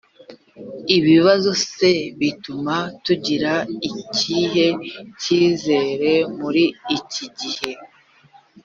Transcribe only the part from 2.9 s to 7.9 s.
tugira ikihe cyizere muri iki gihe